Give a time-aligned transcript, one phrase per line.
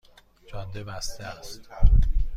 [0.47, 1.69] جاده بسته است